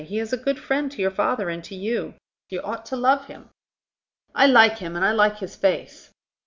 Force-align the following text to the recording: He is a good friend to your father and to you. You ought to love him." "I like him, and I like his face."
He 0.03 0.17
is 0.17 0.33
a 0.33 0.37
good 0.45 0.57
friend 0.57 0.91
to 0.91 0.99
your 0.99 1.11
father 1.11 1.47
and 1.47 1.63
to 1.65 1.75
you. 1.75 2.15
You 2.49 2.61
ought 2.63 2.87
to 2.87 2.95
love 2.95 3.27
him." 3.27 3.51
"I 4.33 4.47
like 4.47 4.79
him, 4.79 4.95
and 4.95 5.05
I 5.05 5.11
like 5.11 5.37
his 5.37 5.55
face." 5.55 6.09